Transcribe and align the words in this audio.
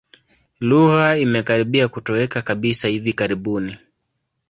Lugha 0.59 1.17
imekaribia 1.17 1.87
kutoweka 1.87 2.41
kabisa 2.41 2.87
hivi 2.87 3.13
karibuni. 3.13 3.77